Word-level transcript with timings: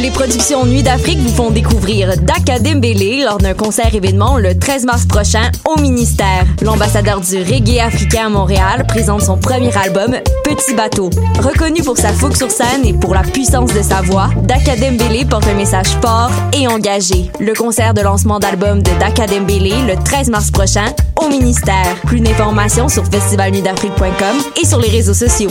Les 0.00 0.10
productions 0.12 0.64
Nuit 0.64 0.84
d'Afrique 0.84 1.18
vous 1.18 1.34
font 1.34 1.50
découvrir 1.50 2.16
Daka 2.18 2.60
Dembélé 2.60 3.24
lors 3.24 3.38
d'un 3.38 3.54
concert 3.54 3.92
événement 3.92 4.38
le 4.38 4.56
13 4.56 4.84
mars 4.84 5.04
prochain 5.06 5.50
au 5.68 5.80
ministère. 5.80 6.44
L'ambassadeur 6.62 7.20
du 7.20 7.38
reggae 7.38 7.80
africain 7.80 8.26
à 8.26 8.28
Montréal 8.28 8.86
présente 8.86 9.22
son 9.22 9.36
premier 9.38 9.76
album 9.76 10.14
Petit 10.44 10.74
bateau. 10.74 11.10
Reconnu 11.40 11.82
pour 11.82 11.98
sa 11.98 12.12
fougue 12.12 12.36
sur 12.36 12.48
scène 12.48 12.84
et 12.84 12.92
pour 12.92 13.12
la 13.12 13.22
puissance 13.22 13.74
de 13.74 13.82
sa 13.82 14.00
voix, 14.00 14.30
Daka 14.44 14.76
Dembélé 14.76 15.24
porte 15.24 15.48
un 15.48 15.54
message 15.54 15.88
fort 16.00 16.30
et 16.56 16.68
engagé. 16.68 17.32
Le 17.40 17.52
concert 17.52 17.92
de 17.92 18.02
lancement 18.02 18.38
d'album 18.38 18.80
de 18.80 18.90
Daka 19.00 19.26
Dembélé 19.26 19.74
le 19.88 19.96
13 20.04 20.30
mars 20.30 20.52
prochain 20.52 20.86
au 21.20 21.28
ministère. 21.28 21.96
Plus 22.06 22.20
d'informations 22.20 22.88
sur 22.88 23.04
festivalnuitdafrique.com 23.04 24.36
et 24.62 24.64
sur 24.64 24.78
les 24.78 24.90
réseaux 24.90 25.14
sociaux. 25.14 25.50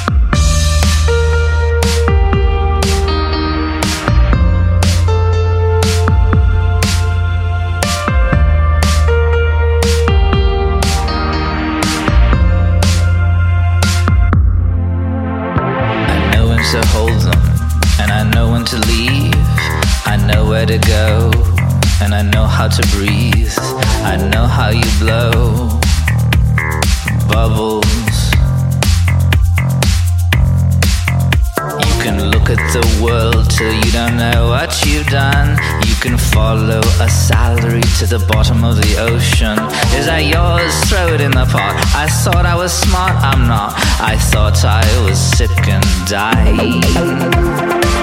To 16.71 16.87
hold 16.87 17.19
them, 17.19 17.41
and 17.99 18.09
I 18.13 18.23
know 18.33 18.51
when 18.51 18.63
to 18.63 18.77
leave. 18.87 19.35
I 20.05 20.15
know 20.15 20.45
where 20.47 20.65
to 20.65 20.77
go, 20.77 21.29
and 22.01 22.15
I 22.15 22.21
know 22.21 22.45
how 22.45 22.69
to 22.69 22.87
breathe. 22.95 23.53
I 24.07 24.15
know 24.15 24.47
how 24.47 24.69
you 24.69 24.87
blow 24.97 25.67
bubbles. 27.27 28.31
You 31.83 31.95
can 32.01 32.31
look 32.31 32.49
at 32.49 32.63
the 32.71 33.01
world 33.03 33.49
till 33.49 33.73
you 33.73 33.91
don't 33.91 34.15
know 34.15 34.47
what 34.47 34.71
you've 34.85 35.07
done. 35.07 35.57
Can 36.01 36.17
follow 36.17 36.79
a 36.79 37.07
salary 37.07 37.81
to 37.99 38.07
the 38.07 38.17
bottom 38.27 38.63
of 38.63 38.75
the 38.75 38.97
ocean. 38.97 39.55
Is 39.95 40.07
that 40.07 40.25
yours? 40.25 40.73
Throw 40.89 41.13
it 41.13 41.21
in 41.21 41.29
the 41.29 41.45
pot. 41.45 41.77
I 41.95 42.07
thought 42.07 42.43
I 42.43 42.55
was 42.55 42.73
smart, 42.73 43.13
I'm 43.21 43.47
not. 43.47 43.73
I 44.01 44.17
thought 44.17 44.65
I 44.65 44.81
was 45.05 45.19
sick 45.19 45.51
and 45.67 45.85
dying. 46.07 48.00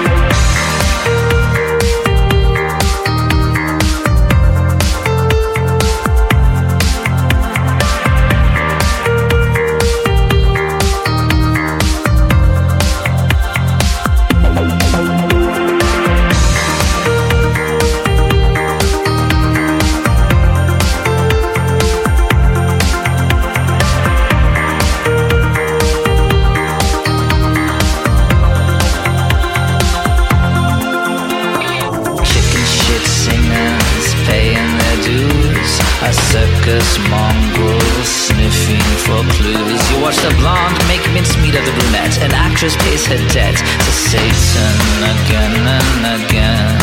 Actress 42.59 42.75
pays 42.83 43.05
her 43.07 43.21
debt 43.31 43.55
to 43.55 43.91
Satan 44.11 44.75
again 45.15 45.63
and 45.63 46.03
again. 46.19 46.75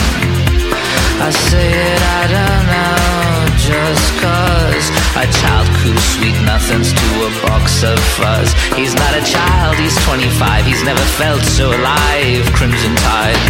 I 1.21 1.29
say 1.29 1.69
it, 1.69 2.01
I 2.01 2.25
don't 2.33 2.65
know, 2.73 3.37
just 3.61 4.09
cause 4.25 4.87
a 5.21 5.27
child 5.37 5.69
coos 5.77 6.01
sweet 6.17 6.39
nothings 6.49 6.97
to 6.97 7.09
a 7.29 7.31
box 7.45 7.85
of 7.85 7.99
fuzz. 8.17 8.49
He's 8.73 8.95
not 8.95 9.21
a 9.21 9.25
child, 9.29 9.77
he's 9.77 9.93
25, 10.01 10.65
he's 10.65 10.83
never 10.83 11.07
felt 11.21 11.43
so 11.45 11.69
alive. 11.69 12.45
Crimson 12.57 12.97
Tide. 12.97 13.45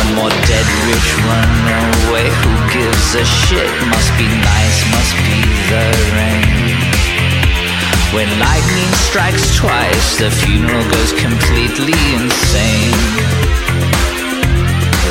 One 0.00 0.10
more 0.16 0.32
dead 0.48 0.68
rich 0.88 1.08
runaway. 1.28 2.24
Who 2.40 2.52
gives 2.72 3.20
a 3.20 3.24
shit? 3.28 3.68
Must 3.92 4.12
be 4.16 4.28
nice, 4.32 4.78
must 4.96 5.14
be 5.28 5.44
the 5.68 5.84
rain. 6.16 6.91
When 8.12 8.28
lightning 8.38 8.92
strikes 9.08 9.56
twice, 9.56 10.18
the 10.18 10.30
funeral 10.30 10.84
goes 10.90 11.12
completely 11.12 11.96
insane. 12.12 12.92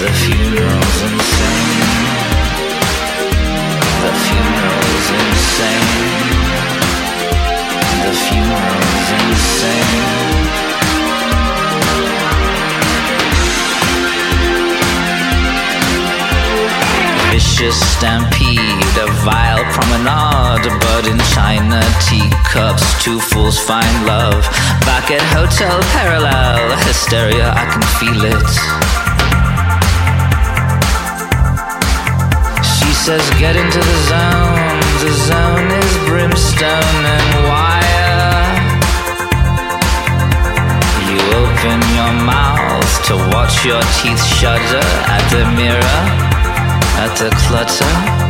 The 0.02 0.12
funeral's 0.22 1.02
insane. 1.10 1.82
The 4.04 4.14
funeral's 4.22 5.10
insane. 5.18 6.22
The 8.06 8.14
funeral's 8.14 9.10
insane. 9.26 10.32
Vicious 17.32 17.80
stampede, 17.96 18.60
a 19.00 19.08
vile 19.24 19.64
promenade, 19.72 20.68
a 20.68 20.74
bud 20.84 21.08
in 21.08 21.18
china 21.32 21.80
teacups, 22.04 22.84
two 23.02 23.20
fools 23.20 23.58
find 23.58 24.06
love. 24.06 24.44
Back 24.84 25.10
at 25.12 25.24
Hotel 25.32 25.80
Parallel, 25.96 26.76
hysteria, 26.84 27.56
I 27.56 27.66
can 27.72 27.84
feel 28.00 28.22
it. 28.36 28.52
She 32.76 32.92
says, 32.92 33.24
get 33.40 33.56
into 33.56 33.80
the 33.80 33.98
zone, 34.12 34.84
the 35.00 35.14
zone 35.32 35.70
is 35.72 35.92
brimstone 36.12 37.04
and 37.16 37.30
wire. 37.48 38.44
You 41.08 41.18
open 41.40 41.80
your 41.96 42.14
mouth 42.28 42.92
to 43.08 43.16
watch 43.32 43.64
your 43.64 43.82
teeth 44.04 44.24
shudder 44.36 44.86
at 45.08 45.24
the 45.32 45.44
mirror 45.56 46.31
at 47.04 47.18
the 47.18 47.30
clutter, 47.32 48.21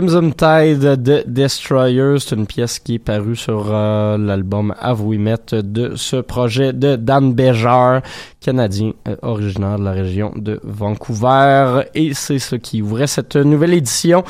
Crimson 0.00 0.30
Tide 0.30 1.02
de 1.02 1.24
Destroyer, 1.26 2.14
c'est 2.20 2.34
une 2.34 2.46
pièce 2.46 2.78
qui 2.78 2.94
est 2.94 2.98
parue 2.98 3.36
sur 3.36 3.66
euh, 3.70 4.16
l'album 4.16 4.74
Have 4.80 5.06
Met 5.06 5.52
de 5.52 5.94
ce 5.94 6.16
projet 6.16 6.72
de 6.72 6.96
Dan 6.96 7.34
Béjar, 7.34 8.00
canadien 8.40 8.92
euh, 9.06 9.16
originaire 9.20 9.78
de 9.78 9.84
la 9.84 9.90
région 9.90 10.32
de 10.36 10.58
Vancouver. 10.64 11.82
Et 11.94 12.14
c'est 12.14 12.38
ce 12.38 12.56
qui 12.56 12.80
ouvrait 12.80 13.08
cette 13.08 13.36
nouvelle 13.36 13.74
édition, 13.74 14.24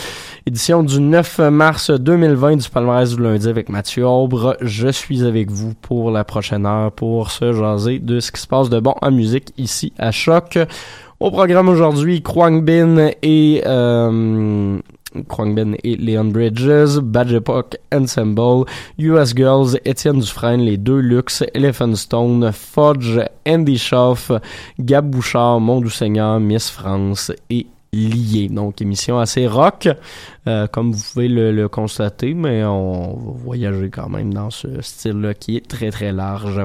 édition 0.45 0.83
du 0.83 1.01
9 1.01 1.39
mars 1.53 1.93
2020 1.93 2.57
du 2.57 2.69
palmarès 2.69 3.15
du 3.15 3.23
lundi 3.23 3.49
avec 3.49 3.69
Mathieu 3.69 4.05
Aubre. 4.05 4.57
Je 4.61 4.89
suis 4.89 5.23
avec 5.23 5.53
vous 5.53 5.75
pour 5.75 6.11
la 6.11 6.25
prochaine 6.25 6.67
heure 6.67 6.91
pour 6.91 7.31
se 7.31 7.53
jaser 7.53 8.01
de 8.01 8.19
ce 8.19 8.33
qui 8.33 8.41
se 8.41 8.49
passe 8.49 8.71
de 8.71 8.81
bon 8.81 8.97
en 9.01 9.13
musique 9.13 9.53
ici 9.57 9.93
à 10.01 10.11
Choc. 10.11 10.59
Au 11.21 11.31
programme 11.31 11.69
aujourd'hui, 11.69 12.23
Kwang 12.23 12.65
Bin 12.65 13.11
et... 13.23 13.63
Euh, 13.67 14.81
Kwangben 15.29 15.77
et 15.85 15.97
Leon 15.97 16.27
Bridges, 16.27 17.01
Badge 17.03 17.35
Epoch 17.35 17.77
Ensemble, 17.93 18.65
US 18.99 19.35
Girls, 19.35 19.79
Étienne 19.85 20.21
Dufresne, 20.21 20.61
les 20.61 20.77
deux 20.77 21.01
Lux, 21.01 21.45
Elephant 21.55 21.95
Stone, 21.95 22.51
Fudge, 22.53 23.19
Andy 23.47 23.79
Schaff, 23.79 24.31
Gab 24.79 25.11
Bouchard, 25.11 25.61
Mon 25.61 25.81
Doux 25.81 25.91
Seigneur, 25.91 26.41
Miss 26.41 26.71
France 26.71 27.33
et 27.51 27.67
Lié. 27.93 28.49
Donc 28.49 28.81
émission 28.81 29.19
assez 29.19 29.47
rock, 29.47 29.89
euh, 30.47 30.67
comme 30.69 30.93
vous 30.93 31.03
pouvez 31.13 31.29
le, 31.29 31.51
le 31.51 31.69
constater, 31.69 32.35
mais 32.35 32.65
on 32.65 33.17
va 33.17 33.33
voyager 33.45 33.91
quand 33.91 34.09
même 34.09 34.33
dans 34.33 34.51
ce 34.51 34.81
style-là 34.81 35.35
qui 35.35 35.57
est 35.57 35.67
très 35.67 35.91
très 35.91 36.13
large. 36.13 36.61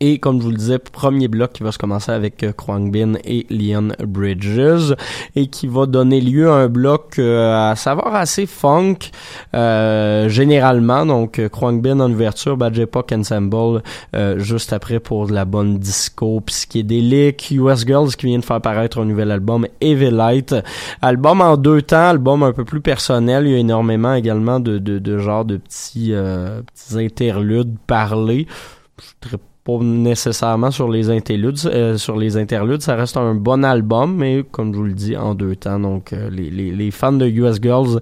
Et 0.00 0.18
comme 0.18 0.38
je 0.38 0.44
vous 0.44 0.50
le 0.50 0.56
disais, 0.56 0.78
premier 0.78 1.28
bloc 1.28 1.52
qui 1.52 1.62
va 1.62 1.70
se 1.70 1.76
commencer 1.76 2.10
avec 2.10 2.42
euh, 2.42 2.52
Kwang 2.52 2.90
Bin 2.90 3.14
et 3.24 3.46
Leon 3.50 3.88
Bridges 4.06 4.94
et 5.36 5.48
qui 5.48 5.66
va 5.66 5.84
donner 5.84 6.22
lieu 6.22 6.50
à 6.50 6.54
un 6.54 6.68
bloc 6.68 7.18
euh, 7.18 7.70
à 7.70 7.76
savoir 7.76 8.14
assez 8.14 8.46
funk 8.46 8.96
euh, 9.54 10.28
généralement. 10.30 11.04
Donc 11.04 11.38
euh, 11.38 11.50
Kwang 11.50 11.82
Bin 11.82 12.00
en 12.00 12.10
ouverture, 12.10 12.56
Bad 12.56 12.78
Epoch 12.78 13.12
Ensemble 13.12 13.82
euh, 14.16 14.38
juste 14.38 14.72
après 14.72 15.00
pour 15.00 15.26
de 15.26 15.34
la 15.34 15.44
bonne 15.44 15.78
disco 15.78 16.40
psychédélique. 16.40 17.50
US 17.50 17.86
Girls 17.86 18.16
qui 18.16 18.26
vient 18.26 18.38
de 18.38 18.44
faire 18.44 18.62
paraître 18.62 18.98
un 19.00 19.04
nouvel 19.04 19.30
album 19.30 19.66
Light 19.82 20.54
Album 21.02 21.40
en 21.40 21.56
deux 21.56 21.82
temps, 21.82 22.08
album 22.08 22.42
un 22.42 22.52
peu 22.52 22.64
plus 22.64 22.80
personnel. 22.80 23.46
Il 23.46 23.52
y 23.52 23.54
a 23.54 23.58
énormément 23.58 24.14
également 24.14 24.60
de, 24.60 24.78
de, 24.78 24.98
de 24.98 25.18
genre 25.18 25.44
de 25.44 25.58
petits, 25.58 26.12
euh, 26.12 26.62
petits 26.62 27.04
interludes 27.04 27.76
parlés. 27.86 28.46
Je 29.30 29.36
pas 29.64 29.78
nécessairement 29.80 30.70
sur 30.70 30.90
les 30.90 31.10
interludes, 31.10 31.58
euh, 31.66 31.96
sur 31.96 32.16
les 32.16 32.36
interludes, 32.36 32.82
ça 32.82 32.96
reste 32.96 33.16
un 33.16 33.34
bon 33.34 33.64
album, 33.64 34.14
mais 34.16 34.44
comme 34.50 34.72
je 34.72 34.78
vous 34.78 34.84
le 34.84 34.92
dis, 34.92 35.16
en 35.16 35.34
deux 35.34 35.56
temps. 35.56 35.80
Donc, 35.80 36.12
euh, 36.12 36.28
les, 36.30 36.50
les, 36.50 36.70
les 36.70 36.90
fans 36.90 37.12
de 37.12 37.26
US 37.26 37.60
Girls 37.60 38.00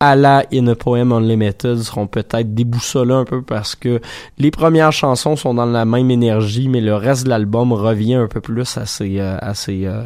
à 0.00 0.16
la 0.16 0.46
In 0.50 0.66
a 0.68 0.74
Poem 0.74 1.12
Unlimited 1.12 1.76
seront 1.76 2.06
peut-être 2.06 2.54
déboussolés 2.54 3.12
un 3.12 3.26
peu 3.26 3.42
parce 3.42 3.76
que 3.76 4.00
les 4.38 4.50
premières 4.50 4.92
chansons 4.92 5.36
sont 5.36 5.52
dans 5.52 5.66
la 5.66 5.84
même 5.84 6.10
énergie, 6.10 6.68
mais 6.70 6.80
le 6.80 6.94
reste 6.94 7.24
de 7.24 7.28
l'album 7.28 7.74
revient 7.74 8.14
un 8.14 8.26
peu 8.26 8.40
plus 8.40 8.78
à 8.78 8.86
ses, 8.86 9.20
euh, 9.20 9.36
à 9.40 9.54
ses, 9.54 9.84
euh, 9.84 10.04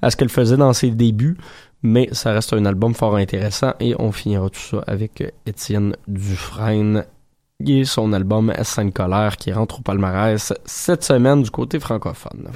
à 0.00 0.10
ce 0.10 0.16
qu'elle 0.16 0.28
faisait 0.28 0.56
dans 0.56 0.72
ses 0.72 0.90
débuts. 0.90 1.36
Mais 1.82 2.08
ça 2.12 2.32
reste 2.32 2.52
un 2.54 2.64
album 2.64 2.94
fort 2.94 3.16
intéressant 3.16 3.74
et 3.78 3.94
on 3.98 4.10
finira 4.10 4.48
tout 4.48 4.60
ça 4.60 4.84
avec 4.86 5.22
Étienne 5.44 5.96
Dufresne 6.08 7.04
et 7.60 7.84
son 7.84 8.12
album 8.12 8.52
Sainte 8.62 8.92
Colère 8.92 9.36
qui 9.36 9.52
rentre 9.52 9.80
au 9.80 9.82
palmarès 9.82 10.52
cette 10.64 11.04
semaine 11.04 11.42
du 11.42 11.50
côté 11.50 11.78
francophone. 11.80 12.50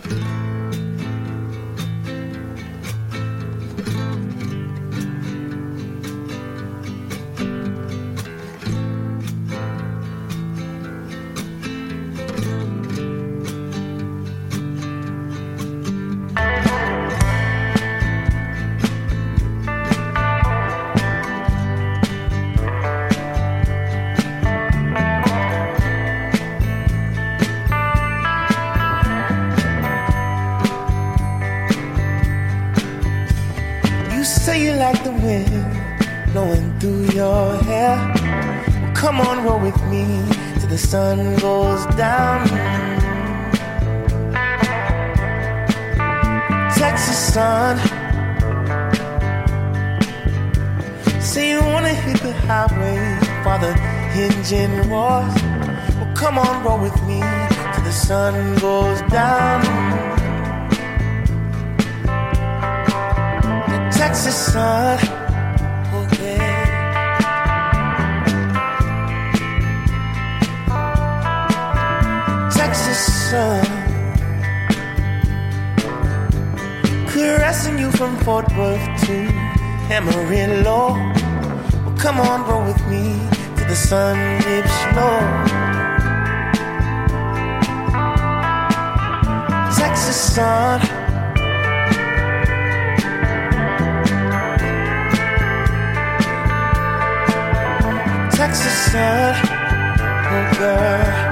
Come 38.99 39.21
on, 39.21 39.45
roll 39.45 39.61
with 39.61 39.81
me 39.85 40.05
till 40.59 40.69
the 40.69 40.77
sun 40.77 41.37
goes 41.37 41.87
down. 41.95 42.49
Texas 46.77 47.19
sun. 47.35 47.77
Say 51.21 51.51
you 51.51 51.61
wanna 51.61 51.95
hit 51.95 52.19
the 52.29 52.33
highway 52.49 52.99
for 53.45 53.57
the 53.65 53.73
engine 54.25 54.75
roars. 54.91 55.35
Well, 55.99 56.13
come 56.17 56.37
on, 56.37 56.65
roll 56.65 56.81
with 56.81 57.01
me 57.07 57.21
till 57.73 57.85
the 57.85 57.97
sun 58.09 58.35
goes 58.57 59.01
down. 59.03 59.61
The 63.71 63.79
Texas 63.97 64.37
sun. 64.53 65.18
Sun. 73.31 73.63
Caressing 77.09 77.79
you 77.79 77.91
from 77.91 78.17
Fort 78.25 78.47
Worth 78.57 78.87
to 79.05 79.17
Amarillo. 79.97 80.95
Well, 81.85 81.97
come 81.99 82.21
on, 82.21 82.49
roll 82.49 82.65
with 82.65 82.83
me 82.89 83.05
to 83.59 83.65
the 83.69 83.77
sun 83.77 84.17
dips 84.45 84.79
low. 84.97 85.21
Texas 89.77 90.19
sun. 90.35 90.81
Texas 98.39 98.77
sun, 98.91 99.35
oh 100.33 100.55
girl. 100.59 101.28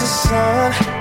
the 0.00 0.06
sun 0.06 0.95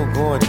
still 0.00 0.14
going. 0.14 0.39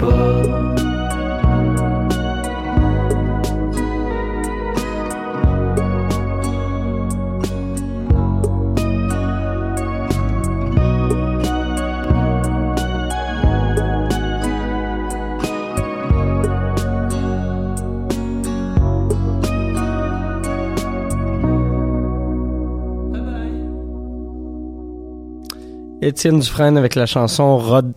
Pas. 0.00 0.40
Étienne 26.02 26.40
Dufresne 26.40 26.76
avec 26.78 26.94
la 26.94 27.06
chanson 27.06 27.56
Rod- 27.58 27.92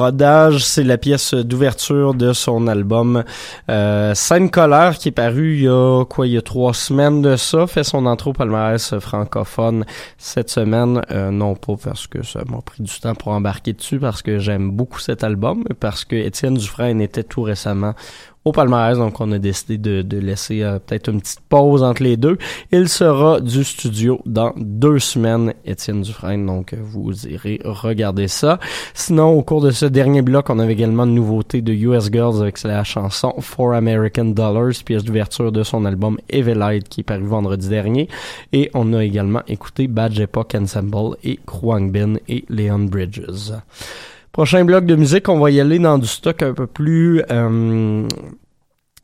Rodage, 0.00 0.64
c'est 0.64 0.82
la 0.82 0.98
pièce 0.98 1.34
d'ouverture 1.34 2.14
de 2.14 2.32
son 2.32 2.66
album 2.66 3.22
euh, 3.68 4.14
Scène 4.14 4.50
colère 4.50 4.96
qui 4.98 5.08
est 5.08 5.12
paru 5.12 5.56
il 5.56 5.62
y 5.64 5.68
a 5.68 6.04
quoi 6.04 6.26
il 6.26 6.32
y 6.32 6.38
a 6.38 6.42
trois 6.42 6.72
semaines 6.72 7.20
de 7.20 7.36
ça, 7.36 7.66
fait 7.66 7.84
son 7.84 8.06
intro 8.06 8.32
palmarès 8.32 8.98
francophone 8.98 9.84
cette 10.16 10.50
semaine, 10.50 11.02
euh, 11.10 11.30
non 11.30 11.54
pas 11.54 11.74
parce 11.82 12.06
que 12.06 12.22
ça 12.22 12.40
m'a 12.48 12.62
pris 12.62 12.82
du 12.82 13.00
temps 13.00 13.14
pour 13.14 13.32
embarquer 13.32 13.74
dessus, 13.74 13.98
parce 13.98 14.22
que 14.22 14.38
j'aime 14.38 14.70
beaucoup 14.70 14.98
cet 14.98 15.22
album, 15.22 15.64
parce 15.78 16.04
que 16.04 16.16
Étienne 16.16 16.54
Dufresne 16.54 17.00
était 17.00 17.22
tout 17.22 17.42
récemment 17.42 17.94
au 18.44 18.52
palmarès, 18.52 18.96
donc 18.96 19.20
on 19.20 19.30
a 19.32 19.38
décidé 19.38 19.76
de, 19.76 20.02
de 20.02 20.18
laisser 20.18 20.62
euh, 20.62 20.78
peut-être 20.78 21.08
une 21.08 21.20
petite 21.20 21.40
pause 21.48 21.82
entre 21.82 22.02
les 22.02 22.16
deux. 22.16 22.38
Il 22.72 22.88
sera 22.88 23.40
du 23.40 23.64
studio 23.64 24.20
dans 24.24 24.54
deux 24.56 24.98
semaines, 24.98 25.52
Étienne 25.64 26.00
Dufresne, 26.00 26.46
donc 26.46 26.72
euh, 26.72 26.78
vous 26.82 27.26
irez 27.26 27.60
regarder 27.64 28.28
ça. 28.28 28.58
Sinon, 28.94 29.30
au 29.30 29.42
cours 29.42 29.60
de 29.60 29.70
ce 29.70 29.84
dernier 29.84 30.22
bloc, 30.22 30.48
on 30.48 30.58
avait 30.58 30.72
également 30.72 31.04
une 31.04 31.14
nouveauté 31.14 31.60
de 31.60 31.72
US 31.72 32.10
Girls 32.10 32.40
avec 32.40 32.62
la 32.62 32.82
chanson 32.82 33.34
For 33.40 33.74
American 33.74 34.26
Dollars, 34.26 34.72
pièce 34.84 35.04
d'ouverture 35.04 35.52
de 35.52 35.62
son 35.62 35.84
album 35.84 36.18
Evelite 36.30 36.88
qui 36.88 37.00
est 37.00 37.04
paru 37.04 37.24
vendredi 37.24 37.68
dernier. 37.68 38.08
Et 38.52 38.70
on 38.72 38.94
a 38.94 39.04
également 39.04 39.42
écouté 39.48 39.86
Badge 39.86 40.18
Epoch 40.18 40.54
Ensemble 40.54 41.16
et 41.22 41.38
Kruang 41.46 41.90
Bin 41.90 42.14
et 42.28 42.44
Leon 42.48 42.80
Bridges. 42.80 43.52
Prochain 44.32 44.64
bloc 44.64 44.84
de 44.84 44.94
musique, 44.94 45.28
on 45.28 45.40
va 45.40 45.50
y 45.50 45.60
aller 45.60 45.78
dans 45.78 45.98
du 45.98 46.06
stock 46.06 46.42
un 46.42 46.54
peu 46.54 46.66
plus 46.66 47.22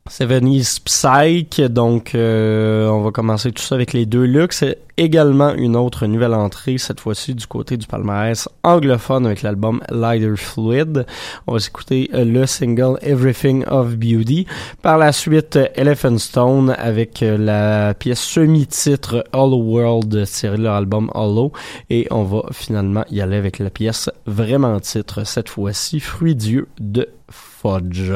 euh, 0.07 0.09
Seventies 0.09 0.79
Psych, 0.85 1.61
donc 1.61 2.15
euh, 2.15 2.87
on 2.89 3.01
va 3.01 3.11
commencer 3.11 3.51
tout 3.51 3.63
ça 3.63 3.75
avec 3.75 3.93
les 3.93 4.05
deux. 4.05 4.47
C'est 4.51 4.79
également 4.97 5.53
une 5.53 5.75
autre 5.75 6.07
nouvelle 6.07 6.33
entrée, 6.33 6.77
cette 6.77 6.99
fois-ci 6.99 7.35
du 7.35 7.45
côté 7.45 7.77
du 7.77 7.87
palmarès 7.87 8.49
anglophone 8.63 9.25
avec 9.25 9.43
l'album 9.43 9.81
Lighter 9.89 10.35
Fluid. 10.35 11.05
On 11.45 11.53
va 11.53 11.59
s'écouter 11.59 12.09
euh, 12.13 12.25
le 12.25 12.45
single 12.45 12.97
Everything 13.01 13.63
of 13.67 13.95
Beauty. 13.95 14.47
Par 14.81 14.97
la 14.97 15.11
suite, 15.11 15.57
Elephant 15.75 16.17
Stone 16.17 16.75
avec 16.77 17.21
euh, 17.21 17.37
la 17.37 17.93
pièce 17.93 18.21
semi-titre 18.21 19.23
Hollow 19.33 19.61
World 19.61 20.25
tirée 20.25 20.57
de 20.57 20.63
leur 20.63 20.75
album 20.75 21.11
Hollow. 21.13 21.51
Et 21.89 22.07
on 22.11 22.23
va 22.23 22.43
finalement 22.51 23.05
y 23.11 23.21
aller 23.21 23.37
avec 23.37 23.59
la 23.59 23.69
pièce 23.69 24.09
vraiment 24.25 24.79
titre, 24.79 25.25
cette 25.25 25.49
fois-ci 25.49 25.99
Fruit 25.99 26.35
Dieu 26.35 26.67
de 26.79 27.07
Fudge. 27.29 28.11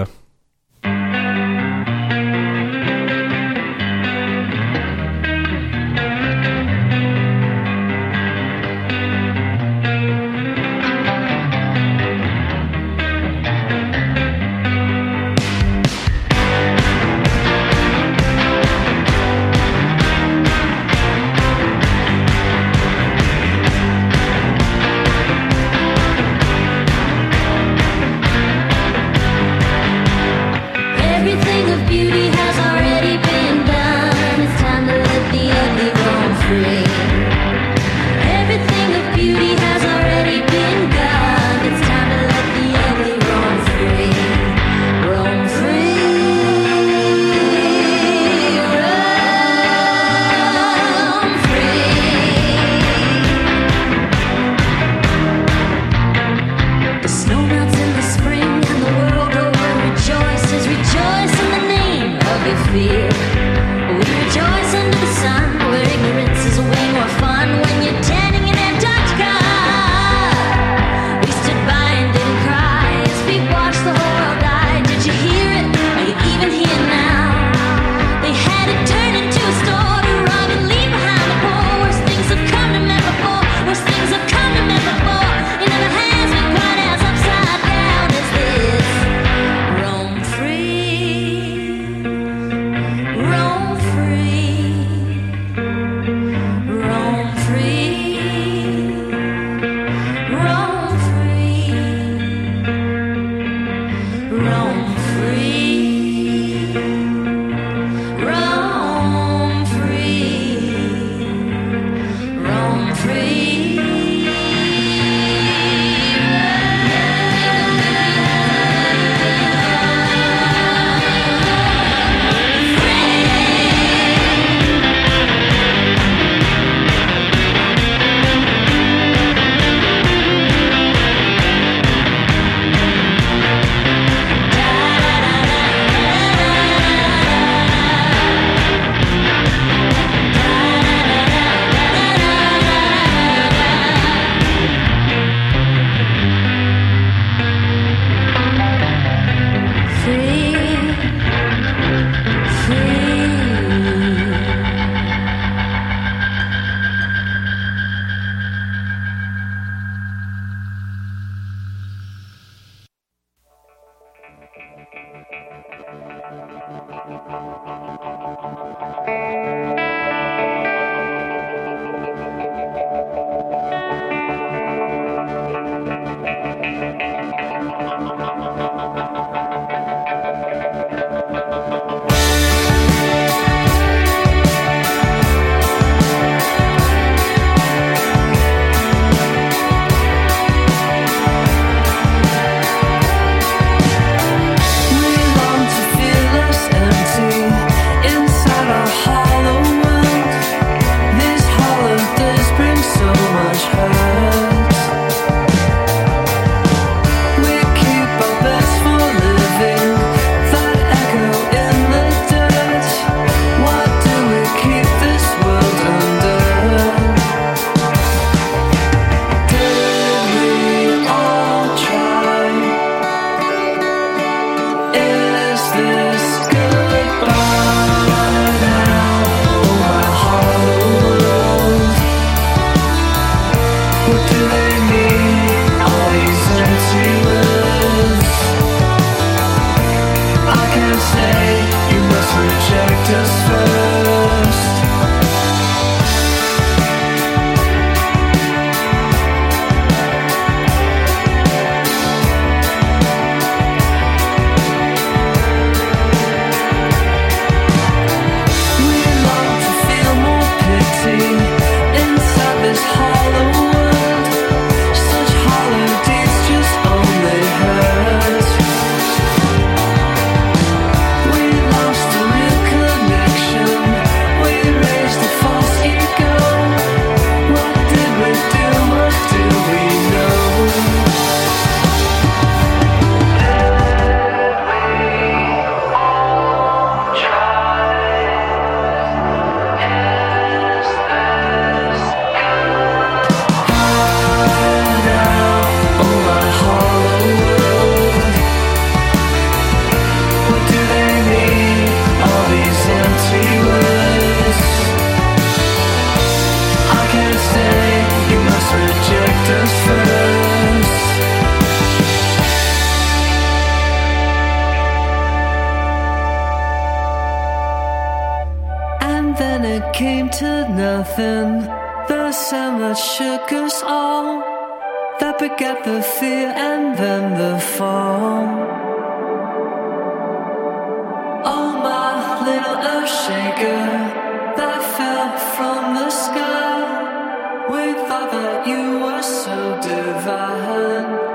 one. 340.72 341.31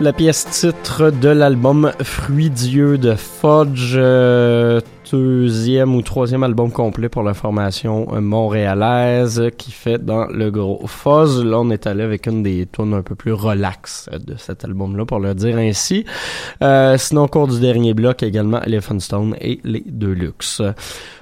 La 0.00 0.14
pièce 0.14 0.46
titre 0.46 1.10
de 1.10 1.28
l'album 1.28 1.92
Fruit 2.02 2.48
Dieu 2.48 2.96
de 2.96 3.14
Fudge. 3.16 3.96
euh, 3.96 4.80
deuxième 5.12 5.94
ou 5.94 6.00
troisième 6.00 6.42
album 6.42 6.70
complet 6.70 7.10
pour 7.10 7.22
la 7.22 7.34
formation 7.34 8.06
montréalaise 8.20 9.50
qui 9.58 9.72
fait 9.72 10.02
dans 10.02 10.26
le 10.26 10.50
gros 10.50 10.86
fuzz. 10.86 11.44
Là, 11.44 11.60
on 11.60 11.70
est 11.70 11.86
allé 11.86 12.02
avec 12.02 12.26
une 12.26 12.42
des 12.42 12.66
tunes 12.72 12.94
un 12.94 13.02
peu 13.02 13.14
plus 13.14 13.32
relax 13.32 14.08
de 14.26 14.36
cet 14.36 14.64
album-là, 14.64 15.04
pour 15.04 15.18
le 15.18 15.34
dire 15.34 15.58
ainsi. 15.58 16.06
Euh, 16.62 16.96
sinon, 16.96 17.24
au 17.24 17.28
cours 17.28 17.48
du 17.48 17.60
dernier 17.60 17.92
bloc, 17.92 18.22
également 18.22 18.62
Elephant 18.62 19.00
Stone 19.00 19.36
et 19.40 19.60
les 19.64 19.84
Deluxe. 19.86 20.62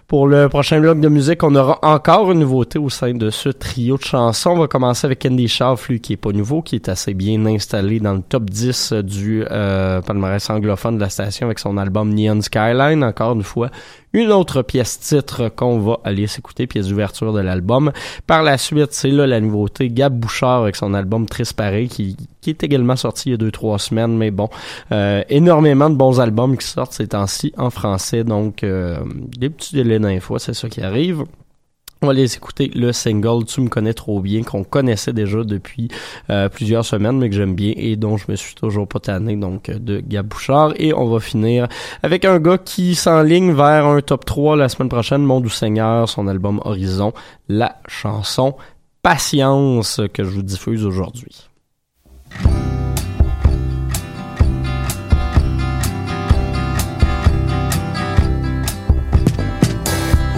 Pour 0.09 0.26
le 0.26 0.48
prochain 0.48 0.80
bloc 0.80 1.00
de 1.00 1.09
musique, 1.11 1.42
on 1.42 1.54
aura 1.54 1.78
encore 1.82 2.32
une 2.32 2.38
nouveauté 2.38 2.78
au 2.78 2.88
sein 2.88 3.12
de 3.12 3.28
ce 3.28 3.50
trio 3.50 3.98
de 3.98 4.02
chansons. 4.02 4.52
On 4.52 4.61
va 4.61 4.66
commencer 4.66 5.06
avec 5.06 5.26
Andy 5.26 5.48
Schaff, 5.48 5.86
lui, 5.90 6.00
qui 6.00 6.14
est 6.14 6.16
pas 6.16 6.32
nouveau, 6.32 6.62
qui 6.62 6.76
est 6.76 6.88
assez 6.88 7.12
bien 7.12 7.44
installé 7.44 8.00
dans 8.00 8.14
le 8.14 8.22
top 8.22 8.48
10 8.48 8.94
du 9.04 9.44
euh, 9.50 10.00
palmarès 10.00 10.48
anglophone 10.48 10.94
de 10.94 11.02
la 11.02 11.11
station 11.11 11.44
avec 11.48 11.59
son 11.59 11.76
album 11.76 12.14
Neon 12.14 12.40
Skyline. 12.40 13.04
Encore 13.04 13.34
une 13.34 13.42
fois, 13.42 13.68
une 14.12 14.32
autre 14.32 14.62
pièce 14.62 14.98
titre 15.00 15.48
qu'on 15.48 15.78
va 15.78 15.98
aller 16.04 16.26
s'écouter, 16.26 16.66
pièce 16.66 16.88
d'ouverture 16.88 17.32
de 17.32 17.40
l'album. 17.40 17.92
Par 18.26 18.42
la 18.42 18.59
suite, 18.59 18.92
c'est 18.92 19.11
là 19.11 19.26
la 19.26 19.40
nouveauté, 19.40 19.90
Gab 19.90 20.18
Bouchard 20.18 20.62
avec 20.62 20.76
son 20.76 20.94
album 20.94 21.26
Triste 21.26 21.54
Pareil, 21.54 21.88
qui, 21.88 22.16
qui 22.40 22.50
est 22.50 22.62
également 22.62 22.96
sorti 22.96 23.28
il 23.28 23.32
y 23.32 23.34
a 23.34 23.38
deux, 23.38 23.50
trois 23.50 23.78
semaines, 23.78 24.16
mais 24.16 24.30
bon, 24.30 24.48
euh, 24.92 25.22
énormément 25.28 25.90
de 25.90 25.96
bons 25.96 26.20
albums 26.20 26.56
qui 26.56 26.66
sortent 26.66 26.92
ces 26.92 27.09
temps-ci 27.09 27.52
en 27.56 27.70
français, 27.70 28.24
donc 28.24 28.62
euh, 28.62 28.98
des 29.38 29.50
petits 29.50 29.74
délais 29.74 29.98
d'infos, 29.98 30.38
c'est 30.38 30.54
ça 30.54 30.68
qui 30.68 30.80
arrive. 30.80 31.24
On 32.01 32.07
va 32.07 32.12
aller 32.12 32.32
écouter 32.32 32.70
le 32.74 32.92
single 32.92 33.44
Tu 33.44 33.61
me 33.61 33.68
connais 33.68 33.92
trop 33.92 34.20
bien 34.20 34.44
qu'on 34.44 34.62
connaissait 34.62 35.12
déjà 35.12 35.42
depuis 35.42 35.88
euh, 36.30 36.49
plusieurs 36.49 36.84
semaines 36.84 37.18
mais 37.18 37.28
que 37.28 37.34
j'aime 37.34 37.55
bien 37.55 37.72
et 37.76 37.96
dont 37.96 38.16
je 38.16 38.26
me 38.28 38.36
suis 38.36 38.55
toujours 38.55 38.86
pas 38.86 39.01
tanné 39.01 39.34
donc 39.34 39.68
euh, 39.68 39.78
de 39.80 40.01
Gab 40.01 40.26
Bouchard 40.26 40.74
et 40.76 40.94
on 40.94 41.09
va 41.09 41.18
finir 41.18 41.66
avec 42.05 42.24
un 42.24 42.38
gars 42.38 42.59
qui 42.59 42.94
s'enligne 42.94 43.53
vers 43.53 43.86
un 43.86 44.01
top 44.01 44.24
3 44.24 44.57
la 44.57 44.68
semaine 44.68 44.88
prochaine 44.88 45.24
Mon 45.24 45.40
doux 45.40 45.49
Seigneur 45.49 46.09
son 46.09 46.28
album 46.28 46.61
Horizon 46.64 47.12
la 47.49 47.76
chanson 47.88 48.55
Patience 49.03 50.01
que 50.12 50.22
je 50.22 50.30
vous 50.30 50.42
diffuse 50.42 50.84
aujourd'hui. 50.84 51.49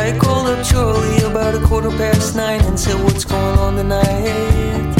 I 0.02 0.12
quarter 1.66 1.90
past 1.90 2.36
nine 2.36 2.60
and 2.62 2.78
said, 2.78 3.02
What's 3.04 3.24
going 3.24 3.58
on 3.58 3.76
tonight? 3.76 4.94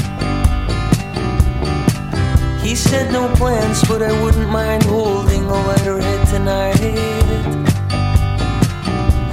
He 2.62 2.74
said, 2.74 3.12
No 3.12 3.28
plans, 3.34 3.86
but 3.88 4.02
I 4.02 4.12
wouldn't 4.22 4.48
mind 4.50 4.82
holding 4.84 5.44
a 5.44 5.58
lighter 5.68 6.00
head 6.00 6.26
tonight. 6.28 6.80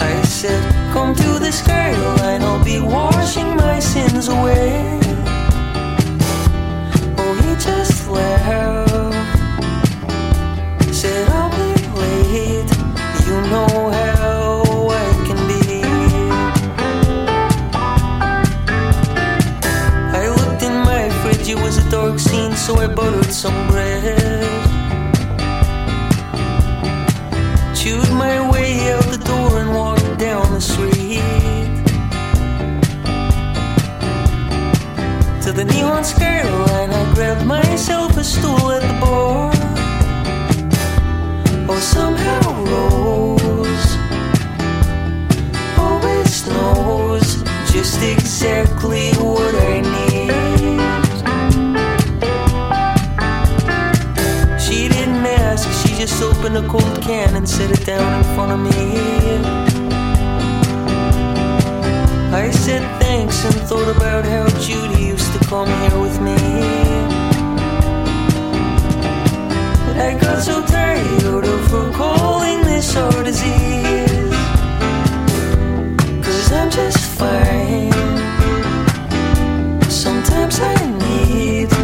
I 0.01 0.21
said, 0.23 0.61
Come 0.93 1.13
to 1.15 1.39
the 1.39 1.51
skyline, 1.51 2.41
I'll 2.41 2.63
be 2.63 2.79
washing 2.79 3.55
my 3.55 3.79
sins 3.79 4.27
away. 4.27 4.99
Oh, 7.19 7.33
he 7.43 7.55
just 7.63 8.09
laughed. 8.09 9.13
Said, 10.93 11.29
I'll 11.29 11.51
be 11.51 11.73
late, 11.99 12.71
you 13.27 13.35
know 13.51 13.91
how 13.91 14.16
dark 22.67 22.75
scene, 22.75 22.75
so 22.75 22.75
I 22.75 22.87
buttered 22.87 23.33
some 23.33 23.67
bread. 23.67 24.43
Chewed 27.75 28.11
my 28.13 28.49
way 28.51 28.91
out 28.91 29.03
the 29.05 29.17
door 29.23 29.59
and 29.59 29.73
walked 29.73 30.17
down 30.19 30.53
the 30.53 30.61
street. 30.61 31.21
To 35.43 35.53
the 35.53 35.65
neon 35.65 36.03
skyline, 36.03 36.91
I 36.91 37.13
grabbed 37.13 37.45
myself 37.45 38.17
a 38.17 38.23
stool 38.23 38.71
at 38.71 38.81
the 38.81 38.99
bar. 38.99 39.51
Oh, 41.69 41.79
somehow 41.79 42.63
Rose 42.65 43.97
always 45.77 46.47
knows 46.47 47.43
just 47.71 48.01
exactly 48.01 49.11
what 49.13 49.55
I 49.55 49.81
need. 49.81 50.06
Just 56.07 56.23
opened 56.23 56.55
a 56.55 56.65
cold 56.69 57.01
can 57.01 57.35
and 57.35 57.47
set 57.47 57.69
it 57.69 57.85
down 57.85 58.09
in 58.17 58.23
front 58.33 58.51
of 58.53 58.59
me. 58.59 58.71
I 62.33 62.49
said 62.49 62.81
thanks 63.01 63.43
and 63.43 63.55
thought 63.67 63.89
about 63.93 64.23
how 64.23 64.47
Judy 64.61 65.03
used 65.03 65.31
to 65.33 65.39
come 65.47 65.67
here 65.67 65.99
with 65.99 66.17
me. 66.21 66.37
But 69.85 69.97
I 70.07 70.17
got 70.19 70.41
so 70.43 70.65
tired 70.65 71.45
of 71.45 71.71
her 71.71 71.91
calling 71.91 72.61
this 72.61 72.95
our 72.95 73.23
disease. 73.23 74.31
Cause 76.25 76.51
I'm 76.53 76.69
just 76.69 76.99
fine. 77.19 77.91
Sometimes 79.89 80.59
I 80.61 80.75
need 81.03 81.76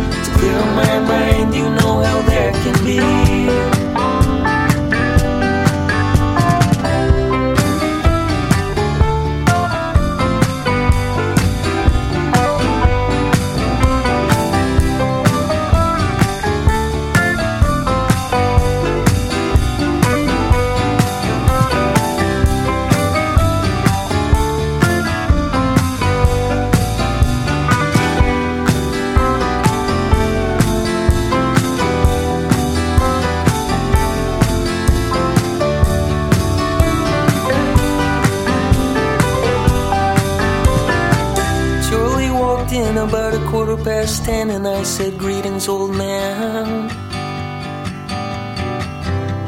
said, 44.93 45.17
Greetings, 45.17 45.67
old 45.67 45.95
man. 45.95 46.87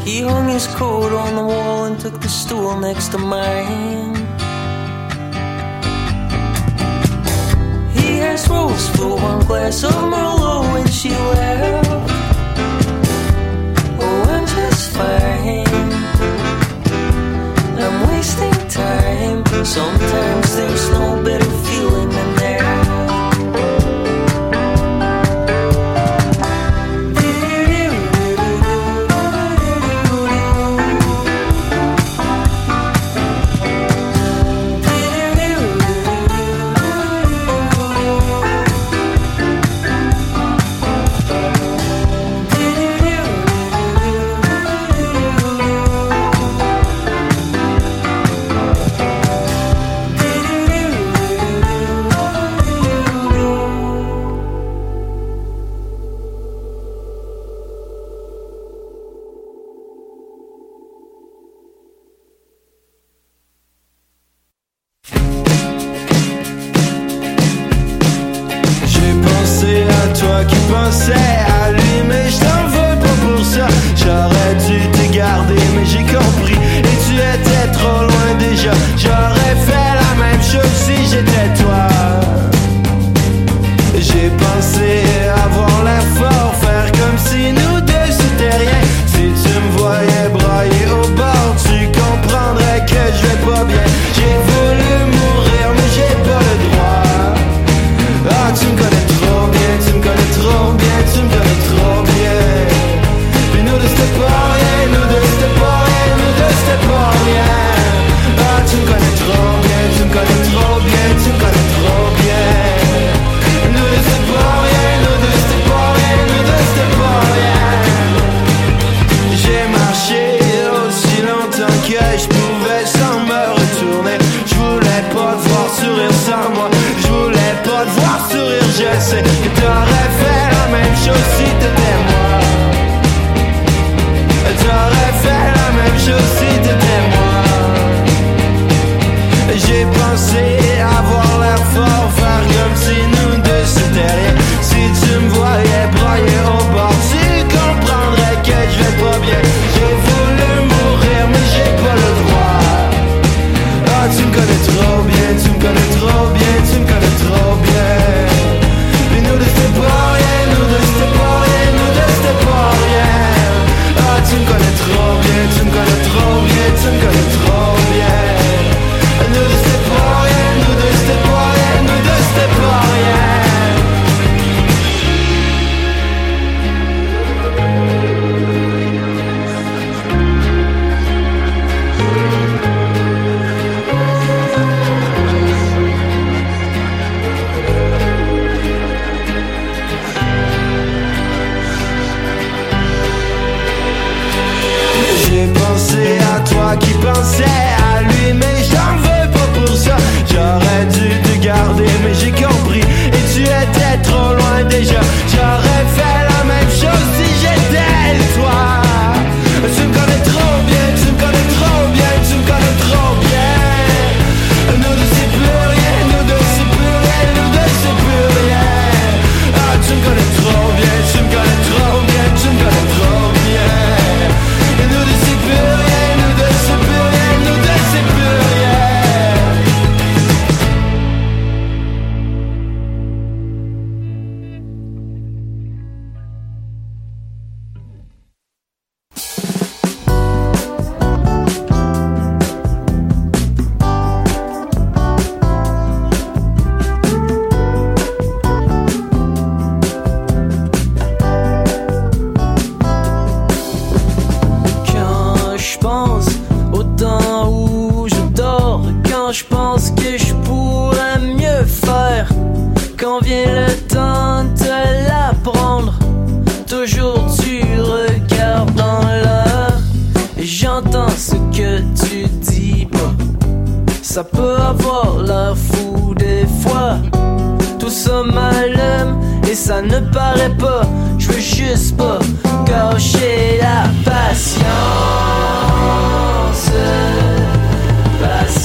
He 0.04 0.22
hung 0.22 0.50
his 0.50 0.66
coat 0.66 1.12
on 1.14 1.36
the 1.36 1.44
wall 1.44 1.86
and 1.86 2.00
took 2.00 2.20
the 2.20 2.28
stool 2.28 2.76
next 2.80 3.10
to 3.10 3.20
mine. 3.20 3.85
Pensais 70.68 71.35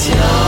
Patience. 0.01 0.40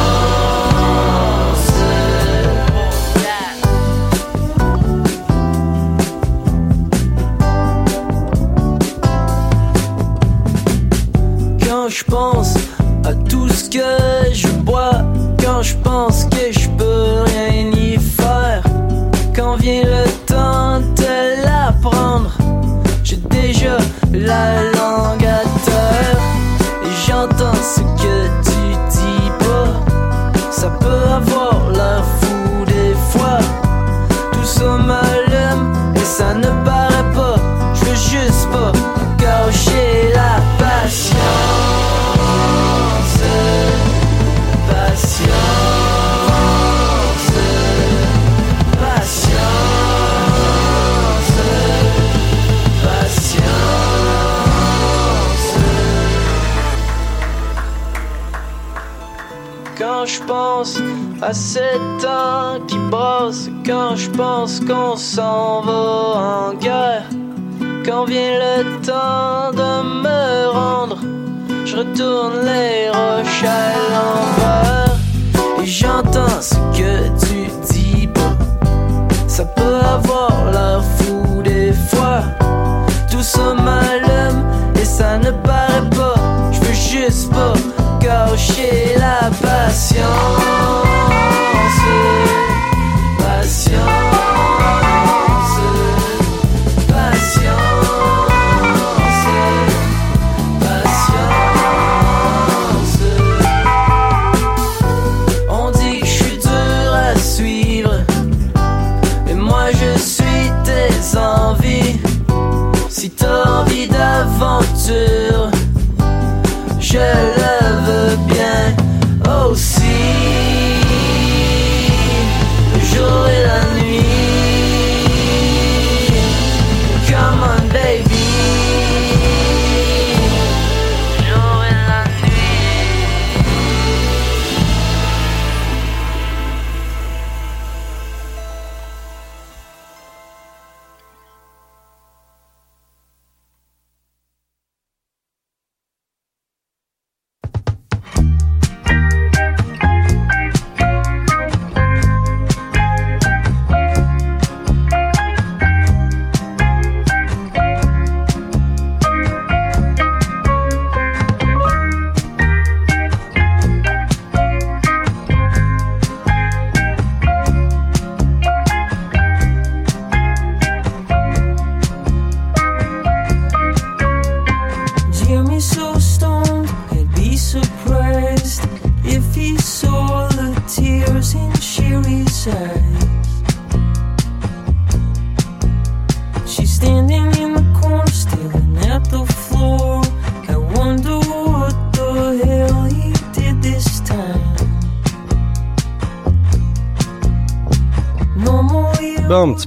Et 113.22 113.43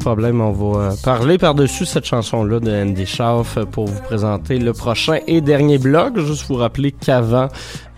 problème, 0.06 0.40
on 0.40 0.52
va 0.52 0.78
euh, 0.78 0.92
parler 1.02 1.36
par-dessus 1.36 1.84
cette 1.84 2.04
chanson-là 2.04 2.60
de 2.60 2.70
Andy 2.70 3.06
Schaaf 3.06 3.58
pour 3.72 3.86
vous 3.86 4.00
présenter 4.02 4.56
le 4.60 4.72
prochain 4.72 5.18
et 5.26 5.40
dernier 5.40 5.78
blog. 5.78 6.20
Juste 6.20 6.46
vous 6.46 6.54
rappeler 6.54 6.92
qu'avant 6.92 7.48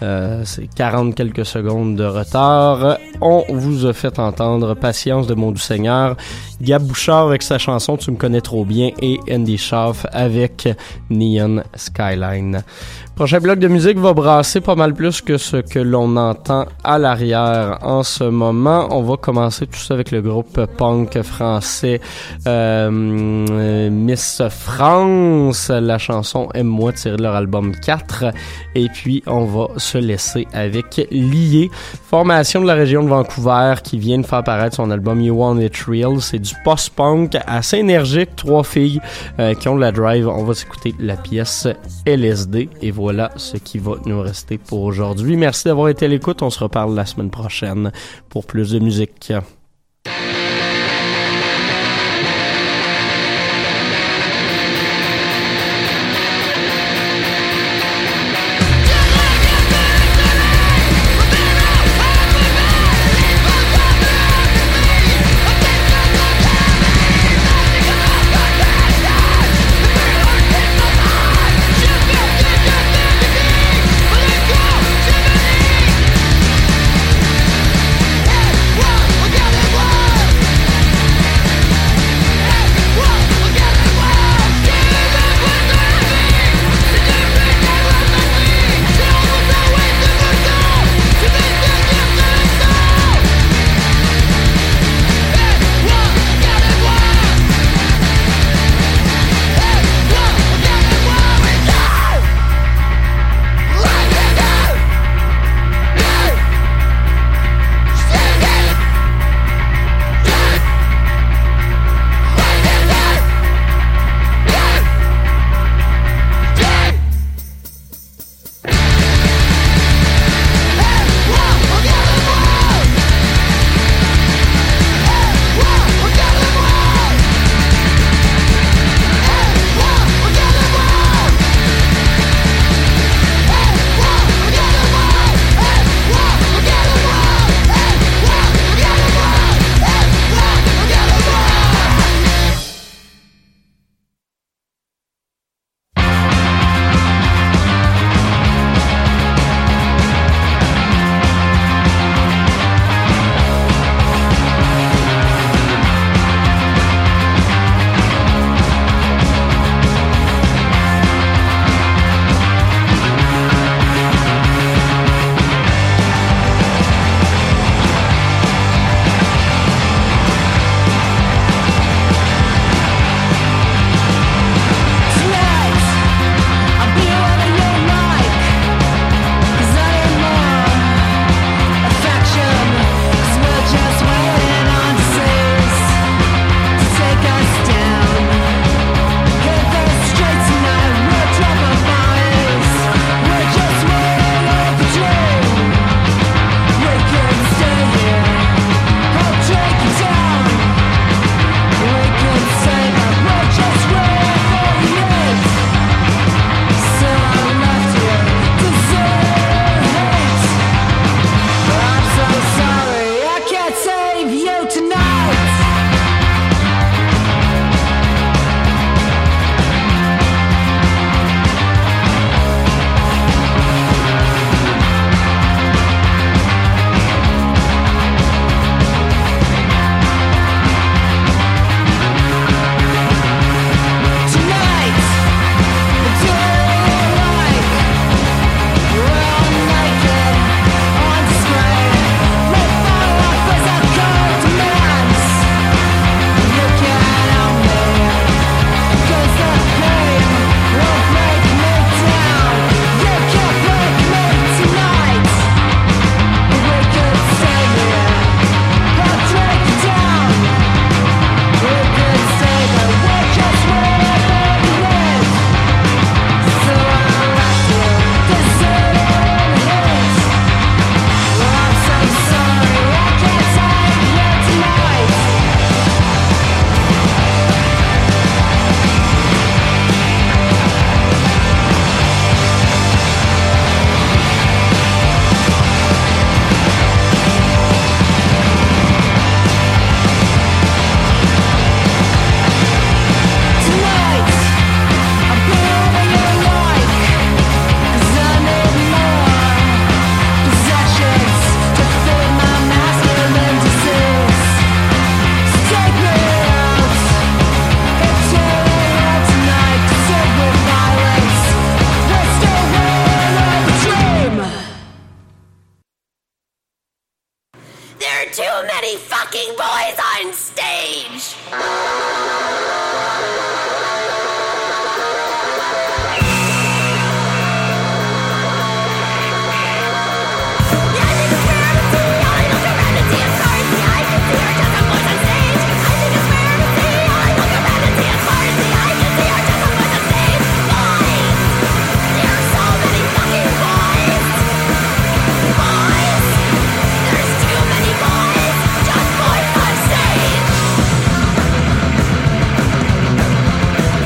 euh, 0.00 0.40
c'est 0.46 0.68
40 0.68 1.14
quelques 1.14 1.44
secondes 1.44 1.96
de 1.96 2.04
retard. 2.04 2.96
On 3.20 3.44
vous 3.50 3.84
a 3.84 3.92
fait 3.92 4.18
entendre 4.18 4.72
Patience 4.74 5.26
de 5.26 5.34
mon 5.34 5.50
doux 5.50 5.58
Seigneur, 5.58 6.16
Gab 6.62 6.82
Bouchard 6.82 7.26
avec 7.26 7.42
sa 7.42 7.58
chanson 7.58 7.98
Tu 7.98 8.10
me 8.10 8.16
connais 8.16 8.40
trop 8.40 8.64
bien 8.64 8.90
et 9.02 9.18
Andy 9.30 9.58
Schaaf 9.58 10.06
avec 10.10 10.66
Neon 11.10 11.62
Skyline. 11.74 12.62
Prochain 13.18 13.40
bloc 13.40 13.58
de 13.58 13.66
musique 13.66 13.98
va 13.98 14.12
brasser 14.12 14.60
pas 14.60 14.76
mal 14.76 14.94
plus 14.94 15.22
que 15.22 15.38
ce 15.38 15.56
que 15.56 15.80
l'on 15.80 16.16
entend 16.16 16.66
à 16.84 17.00
l'arrière 17.00 17.78
en 17.82 18.04
ce 18.04 18.22
moment. 18.22 18.86
On 18.92 19.02
va 19.02 19.16
commencer 19.16 19.66
tout 19.66 19.80
ça 19.80 19.94
avec 19.94 20.12
le 20.12 20.22
groupe 20.22 20.64
punk 20.76 21.20
français 21.22 22.00
euh, 22.46 23.90
Miss 23.90 24.40
France. 24.48 25.68
La 25.68 25.98
chanson 25.98 26.48
Aime-moi 26.54 26.92
tirée 26.92 27.16
de 27.16 27.24
leur 27.24 27.34
album 27.34 27.74
4. 27.74 28.26
Et 28.76 28.88
puis 28.88 29.24
on 29.26 29.46
va 29.46 29.66
se 29.78 29.98
laisser 29.98 30.46
avec 30.52 31.08
Lié, 31.10 31.72
formation 32.08 32.60
de 32.62 32.68
la 32.68 32.74
région 32.74 33.02
de 33.02 33.08
Vancouver 33.08 33.74
qui 33.82 33.98
vient 33.98 34.18
de 34.18 34.26
faire 34.26 34.38
apparaître 34.38 34.76
son 34.76 34.92
album 34.92 35.20
You 35.20 35.34
Want 35.34 35.58
It 35.58 35.76
Real. 35.88 36.20
C'est 36.20 36.38
du 36.38 36.54
post-punk 36.62 37.36
assez 37.48 37.78
énergique, 37.78 38.36
trois 38.36 38.62
filles 38.62 39.00
euh, 39.40 39.54
qui 39.54 39.68
ont 39.68 39.74
de 39.74 39.80
la 39.80 39.90
drive. 39.90 40.28
On 40.28 40.44
va 40.44 40.54
s'écouter 40.54 40.94
la 41.00 41.16
pièce 41.16 41.66
LSD 42.06 42.68
et 42.80 42.92
voilà 43.08 43.30
ce 43.36 43.56
qui 43.56 43.78
va 43.78 43.92
nous 44.04 44.20
rester 44.20 44.58
pour 44.58 44.82
aujourd'hui. 44.82 45.38
Merci 45.38 45.64
d'avoir 45.64 45.88
été 45.88 46.04
à 46.04 46.08
l'écoute. 46.08 46.42
On 46.42 46.50
se 46.50 46.62
reparle 46.62 46.94
la 46.94 47.06
semaine 47.06 47.30
prochaine 47.30 47.90
pour 48.28 48.44
plus 48.44 48.72
de 48.72 48.80
musique. 48.80 49.32